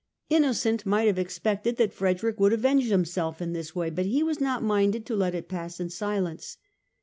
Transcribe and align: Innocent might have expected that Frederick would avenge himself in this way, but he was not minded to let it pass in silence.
Innocent 0.31 0.83
might 0.83 1.05
have 1.05 1.19
expected 1.19 1.77
that 1.77 1.93
Frederick 1.93 2.39
would 2.39 2.53
avenge 2.53 2.85
himself 2.87 3.39
in 3.39 3.53
this 3.53 3.75
way, 3.75 3.91
but 3.91 4.07
he 4.07 4.23
was 4.23 4.41
not 4.41 4.63
minded 4.63 5.05
to 5.05 5.15
let 5.15 5.35
it 5.35 5.47
pass 5.47 5.79
in 5.79 5.91
silence. 5.91 6.57